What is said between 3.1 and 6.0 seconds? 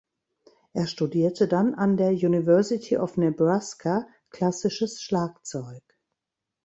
Nebraska klassisches Schlagzeug.